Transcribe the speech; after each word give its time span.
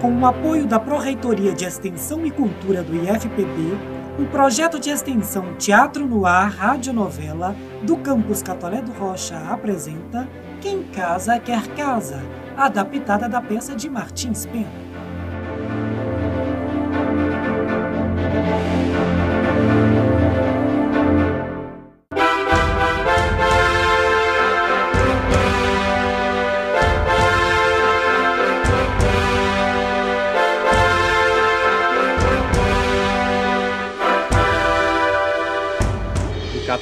com 0.00 0.18
o 0.18 0.26
apoio 0.26 0.66
da 0.66 0.80
Pró-Reitoria 0.80 1.52
de 1.52 1.66
Extensão 1.66 2.24
e 2.24 2.30
Cultura 2.30 2.82
do 2.82 2.96
IFPB, 2.96 3.78
o 4.18 4.24
projeto 4.26 4.78
de 4.78 4.88
extensão 4.88 5.54
Teatro 5.56 6.06
no 6.06 6.24
Ar 6.24 6.50
Radionovela 6.50 7.54
do 7.82 7.98
Campus 7.98 8.42
Catolé 8.42 8.80
do 8.80 8.92
Rocha 8.92 9.36
apresenta 9.50 10.26
Quem 10.60 10.84
Casa 10.84 11.38
Quer 11.38 11.66
Casa, 11.74 12.22
adaptada 12.56 13.28
da 13.28 13.42
peça 13.42 13.76
de 13.76 13.90
Martins 13.90 14.46
Pena. 14.46 14.89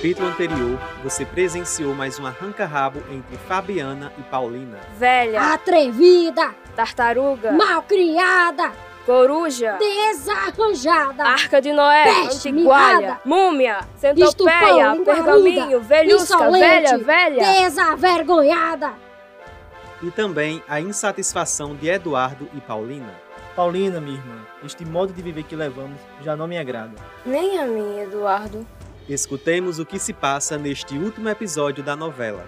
Capítulo 0.08 0.28
anterior, 0.28 0.78
você 1.02 1.26
presenciou 1.26 1.94
mais 1.94 2.18
um 2.18 2.24
arranca-rabo 2.24 3.02
entre 3.10 3.36
Fabiana 3.46 4.10
e 4.16 4.22
Paulina. 4.22 4.78
Velha. 4.96 5.52
Atrevida. 5.52 6.54
Tartaruga. 6.74 7.52
Malcriada. 7.52 8.72
Coruja. 9.04 9.76
Desarranjada. 9.78 11.24
Arca 11.24 11.60
de 11.60 11.74
Noé. 11.74 12.04
Peste, 12.04 12.48
Antigualha. 12.48 13.20
Múmia. 13.22 13.80
Centopeia. 13.96 14.96
Pergaminho. 15.04 15.80
Velhusca. 15.82 16.50
Velha. 16.50 16.98
Velha. 16.98 17.52
Desavergonhada. 17.60 18.92
E 20.02 20.10
também 20.10 20.62
a 20.66 20.80
insatisfação 20.80 21.76
de 21.76 21.86
Eduardo 21.86 22.48
e 22.54 22.60
Paulina. 22.62 23.12
Paulina, 23.54 24.00
minha 24.00 24.16
irmã, 24.16 24.40
este 24.64 24.86
modo 24.86 25.12
de 25.12 25.20
viver 25.20 25.42
que 25.42 25.56
levamos 25.56 26.00
já 26.22 26.34
não 26.34 26.46
me 26.46 26.56
agrada. 26.56 26.94
Nem 27.26 27.58
a 27.58 27.66
mim, 27.66 27.98
Eduardo. 28.00 28.64
Escutemos 29.08 29.78
o 29.78 29.86
que 29.86 29.98
se 29.98 30.12
passa 30.12 30.58
neste 30.58 30.98
último 30.98 31.30
episódio 31.30 31.82
da 31.82 31.96
novela. 31.96 32.46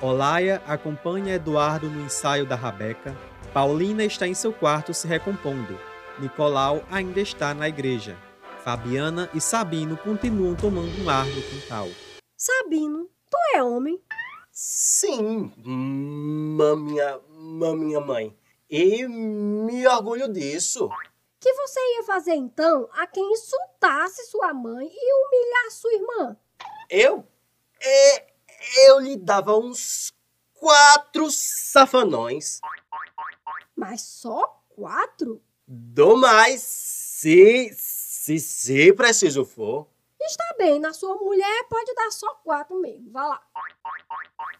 Olaia 0.00 0.60
acompanha 0.66 1.34
Eduardo 1.36 1.88
no 1.88 2.04
ensaio 2.04 2.44
da 2.44 2.56
Rabeca. 2.56 3.16
Paulina 3.54 4.02
está 4.02 4.26
em 4.26 4.34
seu 4.34 4.52
quarto 4.52 4.92
se 4.92 5.06
recompondo. 5.06 5.78
Nicolau 6.18 6.82
ainda 6.90 7.20
está 7.20 7.54
na 7.54 7.68
igreja. 7.68 8.16
Fabiana 8.64 9.30
e 9.32 9.40
Sabino 9.40 9.96
continuam 9.96 10.56
tomando 10.56 11.00
um 11.00 11.08
ar 11.08 11.26
no 11.26 11.42
quintal. 11.42 11.88
Sabino, 12.36 13.08
tu 13.30 13.36
é 13.54 13.62
homem? 13.62 14.00
Sim, 14.50 15.52
maminha, 15.64 17.20
maminha 17.30 18.00
mãe. 18.00 18.36
E 18.68 19.06
me 19.06 19.86
orgulho 19.86 20.30
disso. 20.32 20.90
Que 21.40 21.52
você 21.54 21.80
ia 21.96 22.02
fazer 22.04 22.34
então 22.34 22.88
a 22.92 23.06
quem 23.06 23.32
insultasse 23.32 24.26
sua 24.26 24.52
mãe 24.52 24.86
e 24.92 25.14
humilhar 25.14 25.70
sua 25.70 25.92
irmã? 25.94 26.36
Eu? 26.88 27.26
É, 27.80 28.26
eu 28.86 29.00
lhe 29.00 29.16
dava 29.16 29.56
uns 29.56 30.12
quatro 30.54 31.30
safanões. 31.30 32.60
Mas 33.74 34.02
só 34.02 34.62
quatro? 34.68 35.42
Dou 35.66 36.16
mais 36.16 36.60
se, 36.60 37.70
se, 37.74 38.38
se 38.38 38.92
preciso 38.92 39.44
for. 39.44 39.88
Está 40.20 40.54
bem, 40.58 40.78
na 40.78 40.92
sua 40.92 41.14
mulher 41.16 41.64
pode 41.70 41.94
dar 41.94 42.10
só 42.10 42.34
quatro 42.44 42.78
mesmo. 42.78 43.10
Vá 43.10 43.26
lá. 43.26 43.42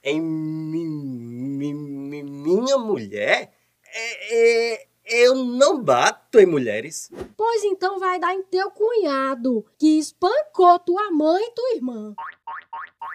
Em 0.03 0.19
mi, 0.21 0.85
mi, 0.85 1.75
mi- 1.75 2.23
minha 2.23 2.79
mulher, 2.79 3.53
é, 3.85 4.73
é, 4.73 4.89
eu 5.11 5.35
não 5.35 5.83
bato 5.83 6.39
em 6.39 6.47
mulheres. 6.47 7.11
Pois 7.37 7.65
então 7.65 7.99
vai 7.99 8.19
dar 8.19 8.33
em 8.35 8.43
teu 8.45 8.71
cunhado, 8.71 9.65
que 9.79 9.99
espancou 9.99 10.79
tua 10.79 11.11
mãe 11.11 11.43
e 11.45 11.51
tua 11.53 11.75
irmã. 11.75 12.15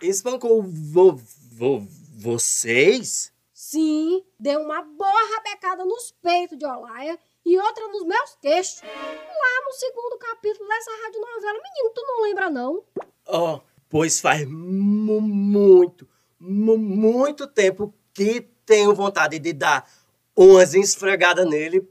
Espancou 0.01 0.61
vo, 0.63 1.15
vo, 1.51 1.87
vocês? 2.17 3.31
Sim, 3.53 4.23
deu 4.39 4.61
uma 4.61 4.81
boa 4.81 5.35
rabecada 5.35 5.85
nos 5.85 6.11
peitos 6.21 6.57
de 6.57 6.65
Olaia 6.65 7.17
e 7.45 7.57
outra 7.57 7.87
nos 7.87 8.03
meus 8.05 8.35
queixos. 8.41 8.81
Lá 8.81 9.65
no 9.65 9.73
segundo 9.73 10.17
capítulo 10.17 10.67
dessa 10.67 10.91
radionovela. 11.03 11.59
Menino, 11.63 11.89
tu 11.93 12.01
não 12.05 12.21
lembra 12.23 12.49
não? 12.49 12.83
Oh, 13.27 13.59
pois 13.89 14.19
faz 14.19 14.45
mu- 14.45 15.21
muito, 15.21 16.07
mu- 16.39 16.77
muito 16.77 17.47
tempo 17.47 17.93
que 18.13 18.41
tenho 18.65 18.93
vontade 18.93 19.39
de 19.39 19.53
dar 19.53 19.89
umas 20.35 20.73
esfregadas 20.73 21.47
nele 21.47 21.87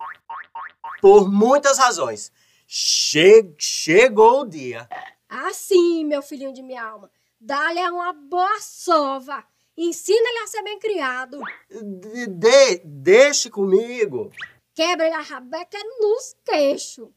por 1.01 1.31
muitas 1.31 1.79
razões. 1.79 2.31
Che 2.67 3.55
chegou 3.59 4.41
o 4.43 4.47
dia. 4.49 4.89
Assim, 5.29 6.05
meu 6.05 6.23
filhinho 6.23 6.53
de 6.53 6.63
minha 6.63 6.83
alma. 6.85 7.11
Dá-lhe 7.41 7.81
uma 7.91 8.13
boa 8.13 8.59
sova. 8.61 9.45
Ensina-lhe 9.77 10.39
a 10.39 10.47
ser 10.47 10.63
bem 10.63 10.79
criado. 10.79 11.41
De- 11.71 12.27
de- 12.29 12.83
deixe 12.85 13.51
comigo. 13.51 14.31
Quebra-lhe 14.75 15.15
a 15.15 15.21
rabeca 15.21 15.79
nos 16.01 16.35
queixos. 16.45 17.09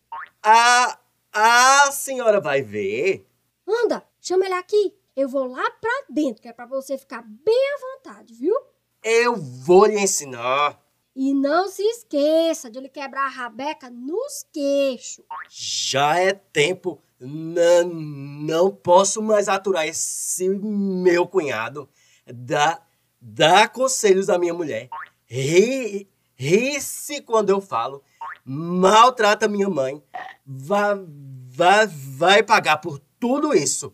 A, 0.44 1.00
a 1.32 1.92
senhora 1.92 2.42
vai 2.42 2.62
ver. 2.62 3.28
Anda, 3.68 4.04
chama 4.20 4.46
ele 4.46 4.54
aqui. 4.56 4.94
Eu 5.16 5.30
vou 5.30 5.48
lá 5.48 5.70
pra 5.72 5.92
dentro, 6.10 6.42
que 6.42 6.48
é 6.48 6.54
pra 6.54 6.66
você 6.68 6.98
ficar 6.98 7.24
bem 7.26 7.74
à 7.76 7.80
vontade, 7.80 8.34
viu? 8.34 8.56
Eu 9.04 9.36
vou 9.36 9.86
lhe 9.86 10.00
ensinar. 10.00 10.80
E 11.20 11.34
não 11.34 11.68
se 11.68 11.82
esqueça 11.82 12.70
de 12.70 12.78
ele 12.78 12.90
quebrar 12.90 13.26
a 13.26 13.30
rabeca 13.30 13.90
nos 13.90 14.46
queixos. 14.54 15.26
Já 15.50 16.20
é 16.20 16.32
tempo. 16.32 17.02
Não, 17.20 17.90
não 17.90 18.72
posso 18.72 19.20
mais 19.20 19.50
aturar 19.50 19.88
esse 19.88 20.48
meu 20.48 21.26
cunhado. 21.26 21.90
Dá, 22.32 22.80
dá 23.20 23.68
conselhos 23.68 24.30
à 24.30 24.38
minha 24.38 24.54
mulher. 24.54 24.90
Ri, 25.26 26.08
ri-se 26.36 27.20
quando 27.24 27.50
eu 27.50 27.62
falo. 27.62 28.04
Maltrata 28.46 29.48
minha 29.48 29.68
mãe. 29.72 30.00
Vai, 30.46 31.04
vai, 31.50 31.88
vai 31.88 32.44
pagar 32.44 32.78
por 32.78 33.00
tudo 33.20 33.56
isso. 33.56 33.92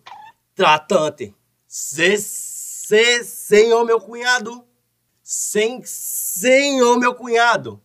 Tratante. 0.53 1.33
Se, 1.65 2.17
se, 2.17 3.23
senhor 3.23 3.85
meu 3.85 4.01
cunhado. 4.01 4.67
Sem, 5.35 5.81
senhor 5.83 6.99
meu 6.99 7.15
cunhado. 7.15 7.81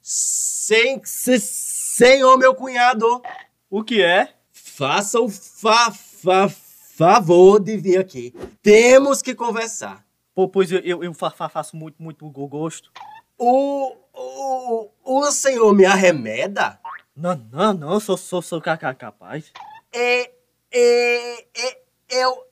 Sem, 0.00 1.02
se, 1.04 1.40
senhor 1.40 2.38
meu 2.38 2.54
cunhado. 2.54 3.20
O 3.68 3.82
que 3.82 4.00
é? 4.00 4.32
Faça 4.52 5.18
o 5.20 5.28
fa, 5.28 5.90
fa, 5.90 6.48
favor 6.48 7.58
de 7.58 7.76
vir 7.76 7.98
aqui. 7.98 8.32
Temos 8.62 9.20
que 9.20 9.34
conversar. 9.34 10.06
Pô, 10.32 10.48
pois 10.48 10.70
eu, 10.70 10.78
eu, 10.78 11.02
eu 11.02 11.12
fa- 11.12 11.32
fa- 11.32 11.48
faço 11.48 11.74
muito, 11.76 12.00
muito 12.00 12.30
go- 12.30 12.46
gosto. 12.46 12.92
O, 13.36 13.96
o, 14.14 14.88
o 15.04 15.32
senhor 15.32 15.74
me 15.74 15.84
arremeda? 15.84 16.78
Não, 17.16 17.34
não, 17.50 17.72
não, 17.74 17.98
sou, 17.98 18.16
sou, 18.16 18.40
sou 18.40 18.60
ca- 18.60 18.76
ca- 18.76 18.94
capaz. 18.94 19.52
É, 19.92 20.30
é, 20.70 21.40
é, 21.52 21.78
eu, 22.10 22.46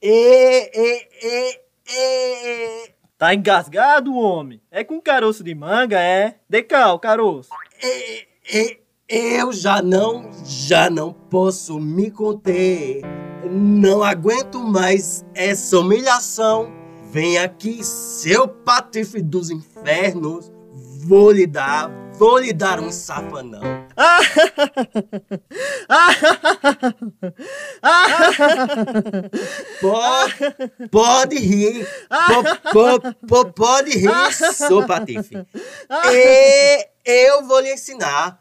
é, 0.00 0.80
é, 0.80 1.08
é, 1.22 1.60
é, 1.88 2.94
Tá 3.18 3.34
engasgado, 3.34 4.14
homem? 4.14 4.60
É 4.70 4.84
com 4.84 5.00
caroço 5.00 5.42
de 5.42 5.54
manga, 5.54 5.98
é? 5.98 6.36
Decal, 6.50 6.98
caroço. 6.98 7.48
é, 8.52 8.76
é, 9.08 9.40
eu 9.40 9.52
já 9.54 9.80
não, 9.80 10.30
já 10.44 10.90
não 10.90 11.14
posso 11.14 11.80
me 11.80 12.10
conter. 12.10 13.00
Não 13.50 14.04
aguento 14.04 14.60
mais 14.60 15.24
essa 15.34 15.78
humilhação. 15.78 16.70
Vem 17.10 17.38
aqui, 17.38 17.82
seu 17.82 18.46
patife 18.46 19.22
dos 19.22 19.48
infernos. 19.48 20.52
Vou 21.06 21.30
lhe 21.30 21.46
dar, 21.46 21.90
vou 22.18 22.38
lhe 22.38 22.52
dar 22.52 22.80
um 22.80 22.90
safanão. 22.90 23.62
Pode, 29.80 30.88
pode 30.90 31.38
rir. 31.38 31.86
Po- 32.08 32.70
po- 32.72 33.26
po- 33.26 33.52
pode 33.52 33.90
rir, 33.96 34.32
seu 34.32 34.86
patife. 34.86 35.34
E 36.12 36.88
eu 37.04 37.46
vou 37.46 37.60
lhe 37.60 37.72
ensinar. 37.72 38.40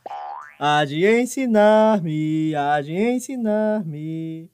Há 0.59 0.85
de 0.85 1.05
ensinar-me, 1.05 2.55
há 2.55 2.81
de 2.81 2.93
ensinar-me, 2.93 4.49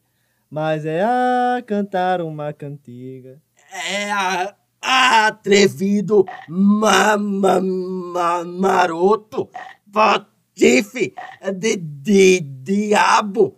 mas 0.49 0.85
é 0.85 1.03
a 1.03 1.61
cantar 1.65 2.21
uma 2.21 2.51
cantiga. 2.53 3.39
É 3.71 4.11
a- 4.11 4.55
atrevido, 4.81 6.25
ma, 6.49 7.17
ma, 7.17 7.61
ma- 7.61 8.43
maroto, 8.43 9.49
patife, 9.91 11.13
de, 11.55 11.75
de 11.77 12.39
diabo, 12.41 13.57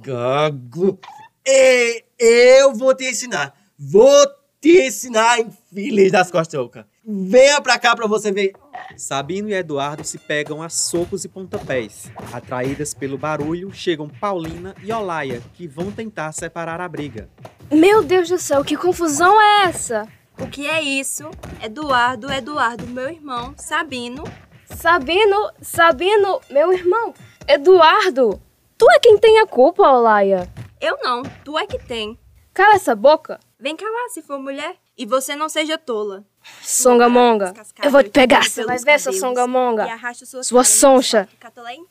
gago. 0.00 0.98
E 1.46 2.04
eu 2.18 2.74
vou 2.74 2.94
te 2.94 3.08
ensinar. 3.08 3.54
Vou 3.78 4.26
te 4.60 4.86
ensinar, 4.86 5.38
infeliz 5.40 6.10
das 6.10 6.30
costas. 6.30 6.60
Venha 7.08 7.60
pra 7.60 7.78
cá 7.78 7.94
pra 7.94 8.08
você 8.08 8.32
ver. 8.32 8.52
Sabino 8.96 9.48
e 9.48 9.54
Eduardo 9.54 10.02
se 10.02 10.18
pegam 10.18 10.60
a 10.60 10.68
socos 10.68 11.24
e 11.24 11.28
pontapés. 11.28 12.10
Atraídas 12.32 12.92
pelo 12.94 13.16
barulho, 13.16 13.72
chegam 13.72 14.08
Paulina 14.08 14.74
e 14.82 14.92
Olaia, 14.92 15.40
que 15.54 15.68
vão 15.68 15.92
tentar 15.92 16.32
separar 16.32 16.80
a 16.80 16.88
briga. 16.88 17.28
Meu 17.70 18.02
Deus 18.02 18.28
do 18.28 18.38
céu, 18.38 18.64
que 18.64 18.76
confusão 18.76 19.40
é 19.40 19.64
essa? 19.68 20.08
O 20.38 20.46
que 20.48 20.66
é 20.68 20.82
isso? 20.82 21.30
Eduardo, 21.62 22.30
Eduardo, 22.30 22.86
meu 22.86 23.08
irmão, 23.08 23.54
Sabino. 23.56 24.22
Sabino, 24.66 25.50
Sabino, 25.62 26.40
meu 26.50 26.72
irmão. 26.72 27.14
Eduardo, 27.48 28.40
tu 28.76 28.86
é 28.90 28.98
quem 28.98 29.16
tem 29.18 29.38
a 29.38 29.46
culpa, 29.46 29.88
Olaia. 29.88 30.46
Eu 30.78 30.98
não, 31.02 31.22
tu 31.44 31.58
é 31.58 31.66
que 31.66 31.78
tem. 31.78 32.18
Cala 32.52 32.74
essa 32.74 32.94
boca. 32.94 33.40
Vem 33.58 33.74
cá 33.76 33.86
lá 33.86 34.08
se 34.10 34.20
for 34.20 34.38
mulher. 34.38 34.76
E 34.98 35.04
você 35.04 35.36
não 35.36 35.48
seja 35.48 35.76
tola. 35.76 36.24
Songamonga, 36.62 37.52
eu 37.82 37.90
vou 37.90 38.02
te 38.02 38.10
pegar, 38.10 38.44
você 38.44 38.64
vai 38.64 38.78
ver, 38.78 38.98
seu 38.98 39.12
songamonga. 39.12 39.86
e 39.86 40.44
sua 40.44 40.64
soncha. 40.64 41.28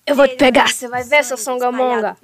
Eu 0.07 0.15
vou 0.15 0.27
te 0.27 0.35
pegar, 0.35 0.69
você 0.69 0.87
vai 0.87 1.03
ver, 1.03 1.23
seu 1.23 1.37
songamonga. 1.37 2.17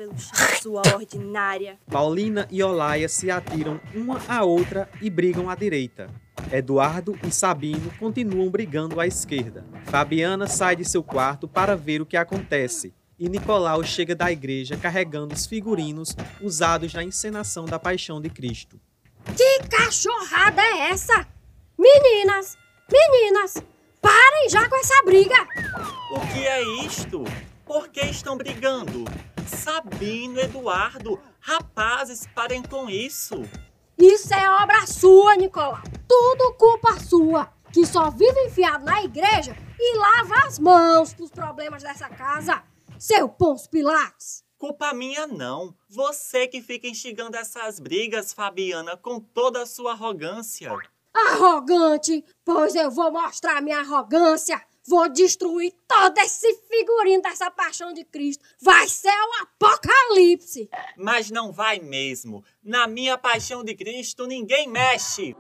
Sua 0.62 0.82
ordinária. 0.96 1.78
Paulina 1.90 2.48
e 2.50 2.64
Olaia 2.64 3.08
se 3.08 3.30
atiram 3.30 3.80
uma 3.94 4.20
à 4.28 4.44
outra 4.44 4.90
e 5.02 5.10
brigam 5.10 5.50
à 5.50 5.56
direita. 5.56 6.10
Eduardo 6.52 7.20
e 7.28 7.32
Sabino 7.32 7.92
continuam 8.00 8.50
brigando 8.50 9.00
à 9.00 9.06
esquerda. 9.06 9.66
Fabiana 9.86 10.48
sai 10.48 10.76
de 10.76 10.86
seu 10.86 11.04
quarto 11.04 11.48
para 11.48 11.76
ver 11.76 12.02
o 12.02 12.06
que 12.06 12.18
acontece. 12.18 12.94
E 13.20 13.30
Nicolau 13.30 13.84
chega 13.84 14.16
da 14.16 14.32
igreja 14.32 14.76
carregando 14.78 15.36
os 15.36 15.46
figurinos 15.46 16.16
usados 16.42 16.94
na 16.94 17.04
encenação 17.04 17.66
da 17.66 17.78
Paixão 17.78 18.20
de 18.20 18.30
Cristo. 18.32 18.80
Que 19.36 19.60
cachorrada 19.70 20.62
é 20.62 20.90
essa? 20.90 21.28
Meninas, 21.78 22.58
meninas, 22.92 23.56
parem 24.02 24.50
já 24.50 24.68
com 24.70 24.76
essa 24.76 25.04
briga. 25.04 25.36
O 26.12 26.20
que 26.34 26.48
é 26.48 26.62
isto? 26.86 27.24
Por 27.66 27.88
que 27.90 28.02
estão 28.02 28.38
brigando? 28.38 29.06
Sabino, 29.48 30.40
Eduardo, 30.40 31.20
rapazes, 31.40 32.28
parem 32.36 32.62
com 32.62 32.90
isso. 32.90 33.44
Isso 33.98 34.34
é 34.34 34.50
obra 34.50 34.86
sua, 34.88 35.36
Nicolau. 35.36 35.80
Tudo 36.08 36.54
culpa 36.54 37.00
sua, 37.00 37.52
que 37.72 37.86
só 37.86 38.10
vive 38.10 38.40
enfiado 38.46 38.84
na 38.84 39.04
igreja 39.04 39.56
e 39.80 39.98
lava 39.98 40.48
as 40.48 40.60
mãos 40.60 41.14
pros 41.14 41.32
problemas 41.32 41.84
dessa 41.84 42.10
casa. 42.10 42.64
Seu 42.98 43.30
Pons 43.30 43.68
Pilates. 43.68 44.41
Culpa 44.62 44.94
minha 44.94 45.26
não. 45.26 45.74
Você 45.90 46.46
que 46.46 46.62
fica 46.62 46.88
instigando 46.88 47.36
essas 47.36 47.80
brigas, 47.80 48.32
Fabiana, 48.32 48.96
com 48.96 49.20
toda 49.20 49.64
a 49.64 49.66
sua 49.66 49.94
arrogância. 49.94 50.72
Arrogante, 51.12 52.24
pois 52.46 52.76
eu 52.76 52.92
vou 52.92 53.12
mostrar 53.12 53.60
minha 53.60 53.80
arrogância. 53.80 54.62
Vou 54.88 55.10
destruir 55.10 55.74
todo 55.88 56.16
esse 56.20 56.54
figurino 56.70 57.24
dessa 57.24 57.50
paixão 57.50 57.92
de 57.92 58.04
Cristo. 58.04 58.46
Vai 58.62 58.88
ser 58.88 59.10
o 59.10 59.42
apocalipse. 59.42 60.70
Mas 60.96 61.32
não 61.32 61.52
vai 61.52 61.80
mesmo. 61.80 62.46
Na 62.64 62.86
minha 62.86 63.18
paixão 63.18 63.64
de 63.64 63.74
Cristo, 63.74 64.28
ninguém 64.28 64.68
mexe. 64.68 65.36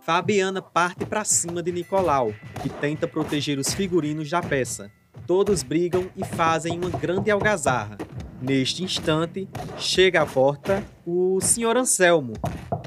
Fabiana 0.00 0.60
parte 0.60 1.06
para 1.06 1.24
cima 1.24 1.62
de 1.62 1.70
Nicolau, 1.70 2.34
que 2.60 2.68
tenta 2.68 3.06
proteger 3.06 3.56
os 3.56 3.72
figurinos 3.72 4.28
da 4.28 4.42
peça. 4.42 4.90
Todos 5.26 5.62
brigam 5.62 6.10
e 6.16 6.24
fazem 6.24 6.78
uma 6.78 6.90
grande 6.90 7.30
algazarra. 7.30 7.96
Neste 8.42 8.84
instante, 8.84 9.48
chega 9.78 10.20
à 10.20 10.26
porta 10.26 10.84
o 11.06 11.40
Sr. 11.40 11.78
Anselmo, 11.78 12.34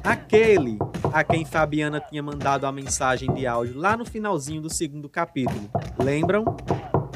aquele 0.03 0.77
a 1.11 1.23
quem 1.23 1.45
Fabiana 1.45 1.99
tinha 1.99 2.21
mandado 2.21 2.65
a 2.65 2.71
mensagem 2.71 3.33
de 3.33 3.47
áudio 3.47 3.77
lá 3.77 3.97
no 3.97 4.05
finalzinho 4.05 4.61
do 4.61 4.69
segundo 4.69 5.09
capítulo. 5.09 5.69
Lembram? 5.97 6.45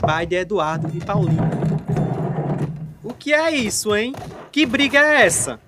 Pai 0.01 0.25
de 0.25 0.37
Eduardo 0.37 0.89
e 0.95 0.99
Paulina. 0.99 1.51
O 3.03 3.13
que 3.13 3.31
é 3.31 3.51
isso, 3.51 3.95
hein? 3.95 4.13
Que 4.51 4.65
briga 4.65 4.97
é 4.97 5.25
essa? 5.25 5.59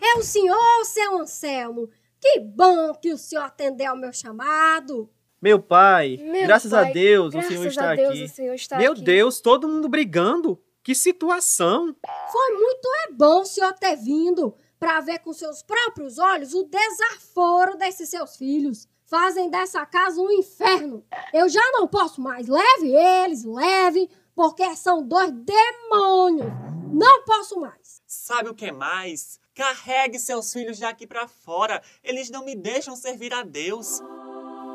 É 0.00 0.18
o 0.18 0.22
senhor, 0.22 0.84
seu 0.84 1.20
Anselmo. 1.20 1.88
Que 2.20 2.40
bom 2.40 2.92
que 2.94 3.12
o 3.12 3.18
senhor 3.18 3.44
atendeu 3.44 3.90
ao 3.90 3.96
meu 3.96 4.12
chamado. 4.12 5.08
Meu 5.40 5.60
pai, 5.60 6.16
Meu 6.20 6.46
graças 6.46 6.72
pai, 6.72 6.90
a 6.90 6.92
Deus 6.92 7.32
Graças 7.32 7.50
o 7.50 7.54
Senhor 7.54 7.64
a 7.64 7.68
está 7.68 7.94
Deus, 7.94 8.10
aqui. 8.10 8.24
o 8.24 8.28
Senhor 8.28 8.54
está 8.54 8.78
Meu 8.78 8.92
aqui. 8.92 9.02
Deus, 9.02 9.40
todo 9.40 9.68
mundo 9.68 9.88
brigando? 9.88 10.60
Que 10.82 10.94
situação! 10.94 11.94
Foi 12.32 12.52
muito 12.54 12.88
é 13.06 13.12
bom 13.12 13.42
o 13.42 13.44
senhor 13.44 13.72
ter 13.74 13.94
vindo 13.96 14.54
para 14.80 15.00
ver 15.00 15.18
com 15.18 15.32
seus 15.32 15.62
próprios 15.62 16.18
olhos 16.18 16.54
o 16.54 16.64
desaforo 16.64 17.76
desses 17.76 18.08
seus 18.08 18.36
filhos. 18.36 18.88
Fazem 19.04 19.50
dessa 19.50 19.84
casa 19.86 20.20
um 20.20 20.30
inferno. 20.30 21.04
Eu 21.32 21.48
já 21.48 21.62
não 21.72 21.86
posso 21.86 22.20
mais. 22.20 22.46
Leve 22.46 22.94
eles, 22.94 23.44
leve, 23.44 24.08
porque 24.34 24.74
são 24.76 25.02
dois 25.06 25.30
demônios. 25.32 26.48
Não 26.92 27.22
posso 27.24 27.60
mais. 27.60 28.00
Sabe 28.06 28.48
o 28.48 28.54
que 28.54 28.72
mais? 28.72 29.38
Carregue 29.54 30.18
seus 30.18 30.52
filhos 30.52 30.78
daqui 30.78 31.06
pra 31.06 31.28
fora. 31.28 31.82
Eles 32.02 32.30
não 32.30 32.44
me 32.44 32.54
deixam 32.54 32.96
servir 32.96 33.32
a 33.34 33.42
Deus. 33.42 34.00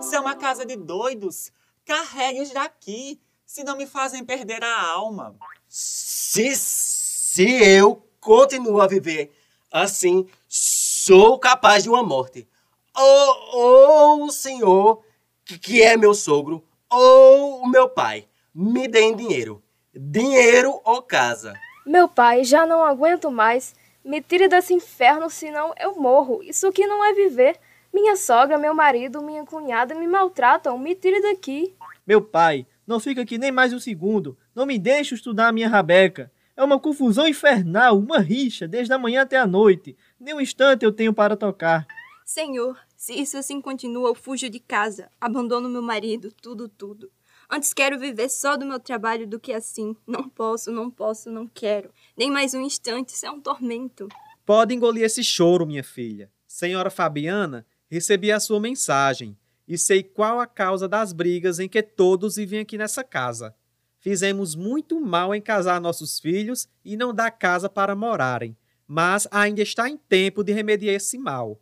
Se 0.04 0.16
é 0.16 0.20
uma 0.20 0.36
casa 0.36 0.66
de 0.66 0.76
doidos, 0.76 1.52
carregue-os 1.86 2.52
daqui. 2.52 3.20
Se 3.46 3.64
não 3.64 3.78
me 3.78 3.88
fazem 3.88 4.26
perder 4.26 4.64
a 4.64 4.82
alma. 4.92 5.36
Se, 5.68 6.56
se 6.56 7.46
eu 7.64 8.06
continuo 8.20 8.82
a 8.82 8.88
viver 8.88 9.32
assim, 9.72 10.28
sou 10.48 11.40
capaz 11.40 11.84
de 11.84 11.90
uma 11.90 12.04
morte. 12.04 12.48
Ou, 12.96 13.56
ou 13.56 14.24
o 14.26 14.32
senhor, 14.32 15.04
que, 15.44 15.58
que 15.58 15.82
é 15.82 15.98
meu 15.98 16.14
sogro, 16.14 16.64
ou 16.90 17.62
o 17.62 17.68
meu 17.68 17.90
pai, 17.90 18.28
me 18.54 18.88
deem 18.88 19.16
dinheiro. 19.16 19.64
Dinheiro 19.96 20.80
ou 20.84 21.02
casa. 21.02 21.54
Meu 21.86 22.08
pai, 22.08 22.44
já 22.44 22.66
não 22.66 22.84
aguento 22.84 23.32
mais. 23.32 23.74
Me 24.04 24.22
tire 24.22 24.48
desse 24.48 24.74
inferno, 24.74 25.30
senão 25.30 25.74
eu 25.80 25.96
morro. 25.96 26.44
Isso 26.44 26.68
aqui 26.68 26.86
não 26.86 27.04
é 27.04 27.14
viver. 27.14 27.60
Minha 27.94 28.16
sogra, 28.16 28.58
meu 28.58 28.74
marido, 28.74 29.22
minha 29.22 29.46
cunhada 29.46 29.94
me 29.94 30.08
maltratam. 30.08 30.80
Me 30.80 30.96
tire 30.96 31.22
daqui. 31.22 31.76
Meu 32.08 32.20
pai, 32.22 32.66
não 32.88 33.00
fica 33.00 33.22
aqui 33.22 33.38
nem 33.38 33.52
mais 33.52 33.72
um 33.72 33.80
segundo. 33.80 34.36
Não 34.56 34.66
me 34.66 34.80
deixe 34.80 35.14
estudar 35.14 35.50
a 35.50 35.52
minha 35.52 35.70
rabeca. 35.70 36.32
É 36.58 36.64
uma 36.64 36.80
confusão 36.80 37.28
infernal, 37.28 38.00
uma 38.00 38.18
rixa, 38.18 38.68
desde 38.68 38.92
a 38.94 38.98
manhã 38.98 39.22
até 39.22 39.38
a 39.38 39.46
noite. 39.46 39.96
Nem 40.20 40.34
um 40.34 40.42
instante 40.42 40.84
eu 40.84 40.92
tenho 40.92 41.14
para 41.14 41.38
tocar. 41.38 41.86
Senhor, 42.26 42.80
se 42.96 43.14
isso 43.14 43.38
assim 43.38 43.62
continua, 43.62 44.10
eu 44.10 44.16
fujo 44.16 44.50
de 44.50 44.60
casa, 44.60 45.08
abandono 45.22 45.70
meu 45.70 45.82
marido, 45.82 46.32
tudo, 46.42 46.68
tudo. 46.68 47.12
Antes 47.48 47.74
quero 47.74 48.00
viver 48.00 48.30
só 48.30 48.58
do 48.58 48.66
meu 48.66 48.80
trabalho 48.80 49.28
do 49.28 49.40
que 49.40 49.54
assim. 49.54 49.96
Não 50.08 50.28
posso, 50.28 50.72
não 50.72 50.90
posso, 50.90 51.30
não 51.30 51.48
quero. 51.48 51.92
Nem 52.18 52.32
mais 52.32 52.56
um 52.56 52.62
instante, 52.62 53.10
isso 53.10 53.26
é 53.26 53.30
um 53.30 53.40
tormento. 53.40 54.08
Pode 54.44 54.74
engolir 54.74 55.04
esse 55.04 55.24
choro, 55.24 55.68
minha 55.68 55.84
filha. 55.84 56.32
Senhora 56.48 56.90
Fabiana, 56.90 57.66
recebi 57.94 58.32
a 58.32 58.40
sua 58.40 58.60
mensagem 58.60 59.38
e 59.68 59.78
sei 59.78 60.02
qual 60.02 60.40
a 60.40 60.48
causa 60.48 60.88
das 60.88 61.14
brigas 61.14 61.60
em 61.60 61.70
que 61.70 61.84
todos 61.84 62.38
vivem 62.38 62.60
aqui 62.60 62.76
nessa 62.76 63.04
casa. 63.04 63.54
Fizemos 64.00 64.56
muito 64.56 65.00
mal 65.00 65.34
em 65.34 65.40
casar 65.40 65.80
nossos 65.80 66.20
filhos 66.20 66.68
e 66.84 66.98
não 66.98 67.14
dar 67.14 67.30
casa 67.30 67.70
para 67.70 67.96
morarem, 67.96 68.58
mas 68.88 69.28
ainda 69.30 69.62
está 69.62 69.88
em 69.88 69.96
tempo 69.96 70.44
de 70.44 70.52
remediar 70.52 70.96
esse 70.96 71.20
mal. 71.20 71.62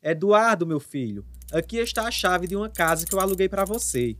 Eduardo, 0.00 0.64
meu 0.64 0.78
filho, 0.78 1.26
aqui 1.52 1.78
está 1.78 2.06
a 2.06 2.12
chave 2.12 2.46
de 2.46 2.54
uma 2.54 2.68
casa 2.68 3.04
que 3.04 3.12
eu 3.12 3.18
aluguei 3.18 3.48
para 3.48 3.64
você. 3.64 4.16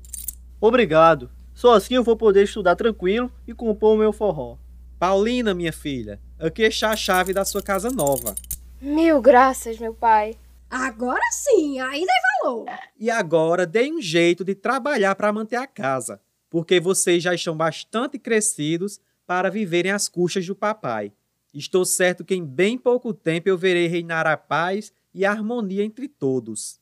Obrigado. 0.61 1.31
Só 1.55 1.75
assim 1.75 1.95
eu 1.95 2.03
vou 2.03 2.17
poder 2.17 2.43
estudar 2.43 2.75
tranquilo 2.75 3.31
e 3.47 3.55
compor 3.55 3.95
o 3.95 3.99
meu 3.99 4.13
forró. 4.13 4.59
Paulina, 4.99 5.55
minha 5.55 5.73
filha, 5.73 6.21
aqui 6.41 6.63
está 6.63 6.91
a 6.91 6.97
chave 6.97 7.33
da 7.33 7.45
sua 7.45 7.63
casa 7.63 7.89
nova. 7.89 8.35
Mil 8.81 9.21
graças, 9.21 9.79
meu 9.79 9.95
pai. 9.95 10.37
Agora 10.73 11.21
sim, 11.31 11.79
aí 11.81 11.99
tem 11.99 12.07
valor. 12.43 12.65
E 12.99 13.11
agora 13.11 13.67
dê 13.67 13.93
um 13.93 14.01
jeito 14.01 14.43
de 14.43 14.55
trabalhar 14.55 15.15
para 15.15 15.31
manter 15.31 15.57
a 15.57 15.67
casa, 15.67 16.19
porque 16.49 16.81
vocês 16.81 17.23
já 17.23 17.35
estão 17.35 17.55
bastante 17.55 18.19
crescidos 18.19 18.99
para 19.27 19.51
viverem 19.51 19.93
às 19.93 20.09
custas 20.09 20.47
do 20.47 20.57
papai. 20.57 21.13
Estou 21.53 21.85
certo 21.85 22.25
que 22.25 22.35
em 22.35 22.43
bem 22.43 22.79
pouco 22.79 23.13
tempo 23.13 23.51
eu 23.51 23.59
verei 23.59 23.87
reinar 23.87 24.27
a 24.27 24.35
paz 24.35 24.91
e 25.13 25.27
a 25.27 25.31
harmonia 25.31 25.85
entre 25.85 26.09
todos. 26.09 26.79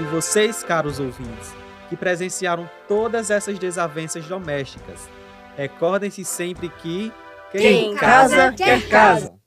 E 0.00 0.04
vocês, 0.10 0.64
caros 0.64 0.98
ouvintes, 0.98 1.54
que 1.88 1.96
presenciaram 1.96 2.68
todas 2.88 3.30
essas 3.30 3.56
desavenças 3.56 4.26
domésticas, 4.26 5.08
recordem-se 5.56 6.24
sempre 6.24 6.68
que 6.68 7.12
Quem 7.52 7.94
casa, 7.94 8.52
quer 8.52 8.88
casa. 8.88 9.38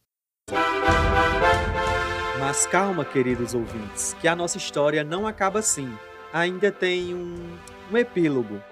Mas 2.39 2.65
calma, 2.65 3.03
queridos 3.03 3.53
ouvintes, 3.53 4.15
que 4.21 4.27
a 4.27 4.35
nossa 4.35 4.57
história 4.57 5.03
não 5.03 5.27
acaba 5.27 5.59
assim. 5.59 5.93
Ainda 6.31 6.71
tem 6.71 7.13
um, 7.13 7.57
um 7.91 7.97
epílogo. 7.97 8.63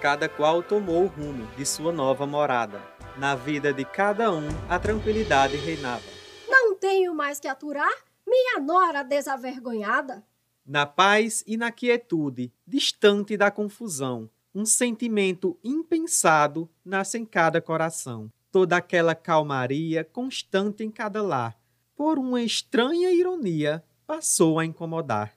Cada 0.00 0.28
qual 0.28 0.62
tomou 0.62 1.04
o 1.04 1.06
rumo 1.06 1.46
de 1.56 1.66
sua 1.66 1.92
nova 1.92 2.26
morada. 2.26 2.80
Na 3.18 3.34
vida 3.34 3.72
de 3.72 3.84
cada 3.84 4.32
um, 4.32 4.48
a 4.68 4.78
tranquilidade 4.78 5.56
reinava. 5.56 6.02
Não 6.48 6.74
tenho 6.74 7.14
mais 7.14 7.38
que 7.38 7.46
aturar 7.46 7.92
minha 8.26 8.58
nora 8.58 9.02
desavergonhada. 9.02 10.24
Na 10.64 10.86
paz 10.86 11.44
e 11.46 11.56
na 11.56 11.70
quietude, 11.70 12.50
distante 12.66 13.36
da 13.36 13.50
confusão, 13.50 14.30
um 14.54 14.64
sentimento 14.66 15.58
impensado 15.64 16.68
nasce 16.84 17.18
em 17.18 17.24
cada 17.24 17.60
coração. 17.60 18.28
Toda 18.50 18.76
aquela 18.76 19.14
calmaria 19.14 20.04
constante 20.04 20.84
em 20.84 20.90
cada 20.90 21.22
lar, 21.22 21.56
por 21.96 22.18
uma 22.18 22.42
estranha 22.42 23.10
ironia, 23.10 23.82
passou 24.06 24.58
a 24.58 24.64
incomodar. 24.64 25.32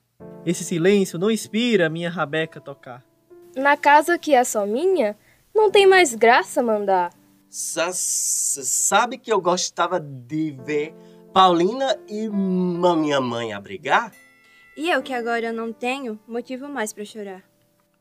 Esse 0.45 0.63
silêncio 0.63 1.17
não 1.17 1.31
inspira 1.31 1.89
minha 1.89 2.09
rabeca 2.09 2.59
tocar. 2.59 3.03
Na 3.55 3.77
casa 3.77 4.17
que 4.17 4.33
é 4.33 4.43
só 4.43 4.65
minha, 4.65 5.17
não 5.53 5.71
tem 5.71 5.87
mais 5.87 6.13
graça 6.13 6.61
mandar. 6.61 7.13
Sa- 7.49 7.91
sa- 7.93 8.63
Sabe 8.63 9.17
que 9.17 9.31
eu 9.31 9.39
gostava 9.39 9.97
de 9.99 10.51
ver 10.65 10.93
Paulina 11.33 11.97
e 12.09 12.27
ma- 12.29 12.95
minha 12.97 13.21
mãe 13.21 13.53
a 13.53 13.61
brigar? 13.61 14.11
E 14.75 14.89
eu 14.89 15.01
que 15.01 15.13
agora 15.13 15.53
não 15.53 15.71
tenho 15.71 16.19
motivo 16.27 16.67
mais 16.67 16.91
pra 16.91 17.05
chorar. 17.05 17.43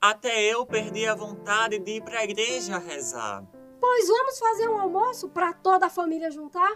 Até 0.06 0.52
eu 0.52 0.66
perdi 0.66 1.06
a 1.06 1.14
vontade 1.14 1.78
de 1.78 1.92
ir 1.92 2.02
pra 2.02 2.24
igreja 2.24 2.76
rezar. 2.76 3.42
Pois 3.80 4.06
vamos 4.06 4.38
fazer 4.38 4.68
um 4.68 4.78
almoço 4.78 5.30
para 5.30 5.54
toda 5.54 5.86
a 5.86 5.88
família 5.88 6.30
juntar? 6.30 6.72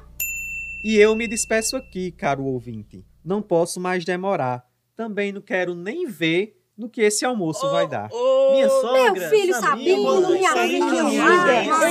E 0.83 0.97
eu 0.97 1.15
me 1.15 1.29
despeço 1.29 1.77
aqui, 1.77 2.11
caro 2.11 2.43
ouvinte. 2.43 3.05
Não 3.23 3.43
posso 3.43 3.79
mais 3.79 4.03
demorar. 4.03 4.65
Também 4.97 5.31
não 5.31 5.43
quero 5.43 5.75
nem 5.75 6.07
ver 6.07 6.59
no 6.75 6.89
que 6.89 7.03
esse 7.03 7.23
almoço 7.23 7.71
vai 7.71 7.87
dar. 7.87 8.09
Minha 8.09 8.71
sogra, 8.71 9.13
Meu 9.13 9.29
filho 9.29 9.55
Sabino, 9.57 10.31
minha 10.31 10.53
filha 10.53 10.87
minha 10.87 11.11
que 11.11 11.45
da 11.45 11.63
meu 11.63 11.85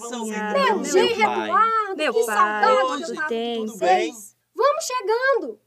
cunhada, 0.00 0.58
meu 0.58 0.76
meu 0.78 0.84
genro 0.84 1.22
pai. 1.22 1.44
Eduardo, 1.44 1.96
Meu 1.96 2.12
que 2.12 2.26
pai, 2.26 2.36
saudade 2.36 3.04
de. 3.04 3.54
Tudo 3.54 3.78
bem? 3.78 4.10
vocês. 4.12 4.36
Vamos 4.52 4.84
chegando, 4.84 5.60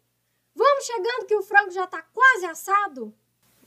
vamos 0.53 0.83
chegando 0.83 1.25
que 1.25 1.35
o 1.37 1.41
frango 1.41 1.71
já 1.71 1.87
tá 1.87 2.01
quase 2.01 2.45
assado. 2.45 3.15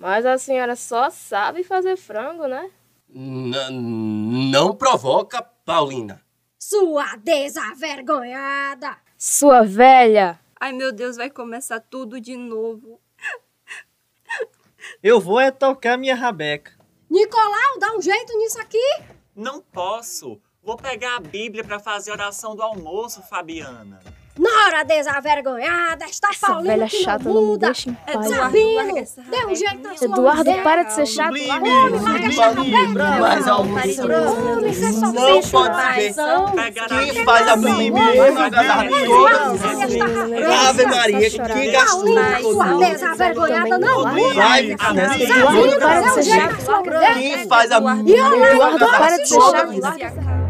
Mas 0.02 0.26
a 0.26 0.36
senhora 0.36 0.74
só 0.74 1.10
sabe 1.10 1.62
fazer 1.62 1.96
frango, 1.96 2.48
né? 2.48 2.68
N- 3.08 4.50
não 4.50 4.74
provoca, 4.74 5.40
Paulina. 5.40 6.20
Sua 6.58 7.14
desavergonhada. 7.14 8.96
Sua 9.16 9.62
velha! 9.62 10.40
Ai 10.58 10.72
meu 10.72 10.90
Deus, 10.90 11.16
vai 11.16 11.30
começar 11.30 11.78
tudo 11.78 12.20
de 12.20 12.36
novo. 12.36 13.00
Eu 15.00 15.20
vou 15.20 15.38
é 15.38 15.52
tocar 15.52 15.96
minha 15.96 16.16
rabeca. 16.16 16.72
Nicolau, 17.08 17.78
dá 17.78 17.94
um 17.96 18.02
jeito 18.02 18.36
nisso 18.38 18.60
aqui. 18.60 18.84
Não 19.36 19.60
posso. 19.60 20.42
Vou 20.64 20.76
pegar 20.76 21.14
a 21.14 21.20
Bíblia 21.20 21.62
pra 21.62 21.78
fazer 21.78 22.10
a 22.10 22.14
oração 22.14 22.56
do 22.56 22.62
almoço, 22.62 23.22
Fabiana. 23.22 24.00
Nora 24.38 24.82
desavergonhada, 24.84 26.06
está 26.06 26.30
Essa 26.30 26.46
Paulino 26.46 26.66
velha 26.70 26.88
que 26.88 27.02
chata 27.04 27.24
não 27.24 27.34
não 27.34 27.40
me 27.42 27.46
muda. 27.48 27.66
deixa 27.66 27.90
Sabino, 28.34 28.74
larga 28.86 29.00
essa 29.00 29.22
dê 29.22 29.44
um 29.46 29.54
jeito 29.54 29.76
na 29.82 29.88
meu 29.90 29.98
sua 29.98 30.06
Eduardo, 30.08 30.44
mulher. 30.50 30.62
para 30.62 30.82
de 30.84 30.92
ser 30.94 31.06
chato. 31.06 31.26
Sublime, 31.36 31.48
larga. 31.98 32.26
essa 32.28 33.50
Não, 33.50 33.74
pare 33.74 33.88
de 33.94 34.00
não. 34.00 34.52
Homem, 34.56 34.72
você 34.72 34.92
só 34.94 35.12
Não 35.12 35.42
pode 35.42 35.76
a 36.88 36.88
Quem 36.88 37.24
faz 37.24 37.48
a 37.48 37.56
pra 37.58 37.62
fazer 37.62 37.76
Bíblia? 37.76 38.04
o 38.04 38.12
Quem 38.12 39.10
almoço, 39.10 39.58
faz 39.58 39.80
a 39.80 39.88
Fabiana. 39.88 40.24
Bíblia? 40.24 40.68
Ave 40.68 40.86
Maria, 40.86 41.30
que, 41.30 41.70
gastou 41.70 42.14
sua 42.40 42.78
desavergonhada 42.78 43.78
não 43.78 43.98
muda. 43.98 44.34
Vai, 44.34 44.76
Sabino, 44.78 45.22
Eduardo, 45.36 45.78
para 45.78 46.00
de 46.00 46.02
dê 46.02 46.10
um 46.10 46.14
ser 46.14 46.22
jeito 46.22 46.40
chato. 46.40 46.52
na 46.52 46.60
sua 46.64 46.80
mulher. 46.80 47.12
Quem 47.14 47.48
faz 47.48 47.70
a 47.70 47.76
Eduardo, 47.76 48.02
Bíblia? 48.02 48.52
Eduardo, 48.52 48.86
para 48.88 49.16
de 49.18 49.28
ser 49.28 49.40
chato. 49.40 50.41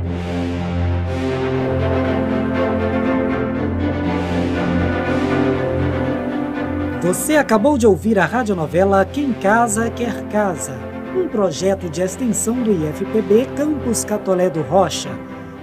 Você 7.02 7.36
acabou 7.36 7.76
de 7.76 7.84
ouvir 7.84 8.16
a 8.16 8.24
radionovela 8.24 9.04
Quem 9.04 9.32
Casa 9.32 9.90
Quer 9.90 10.22
Casa, 10.28 10.72
um 11.16 11.26
projeto 11.26 11.90
de 11.90 12.00
extensão 12.00 12.54
do 12.62 12.70
IFPB 12.70 13.48
Campus 13.56 14.04
Catolé 14.04 14.48
do 14.48 14.62
Rocha. 14.62 15.10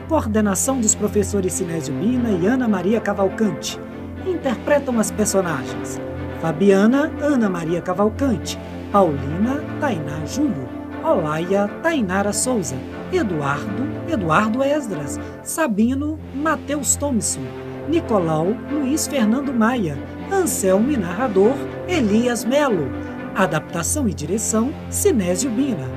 Coordenação 0.09 0.81
dos 0.81 0.93
professores 0.93 1.53
Sinésio 1.53 1.93
Bina 1.93 2.29
e 2.31 2.45
Ana 2.45 2.67
Maria 2.67 2.99
Cavalcante. 2.99 3.79
Interpretam 4.27 4.99
as 4.99 5.11
personagens: 5.11 5.97
Fabiana, 6.41 7.09
Ana 7.21 7.49
Maria 7.49 7.81
Cavalcante, 7.81 8.59
Paulina, 8.91 9.63
Tainá 9.79 10.25
Júlio, 10.25 10.67
Olaia, 11.01 11.69
Tainara 11.81 12.33
Souza, 12.33 12.75
Eduardo, 13.13 13.87
Eduardo 14.11 14.61
Esdras, 14.61 15.17
Sabino, 15.41 16.19
Matheus 16.35 16.97
Thomson, 16.97 17.43
Nicolau, 17.87 18.47
Luiz 18.69 19.07
Fernando 19.07 19.53
Maia, 19.53 19.97
Anselmo 20.31 20.91
e 20.91 20.97
narrador 20.97 21.55
Elias 21.87 22.45
Melo. 22.45 22.87
Adaptação 23.35 24.07
e 24.07 24.13
direção 24.13 24.71
Sinésio 24.89 25.49
Bina. 25.49 25.87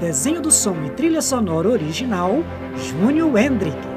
Desenho 0.00 0.40
do 0.40 0.50
som 0.50 0.76
e 0.84 0.90
trilha 0.90 1.22
sonora 1.22 1.68
original 1.68 2.42
Júnior 2.76 3.36
Hendrick. 3.38 3.93